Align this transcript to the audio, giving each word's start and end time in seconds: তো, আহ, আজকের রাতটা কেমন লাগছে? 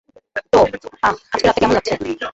তো, 0.53 0.59
আহ, 1.01 1.15
আজকের 1.33 1.47
রাতটা 1.47 1.59
কেমন 1.59 1.73
লাগছে? 1.73 1.93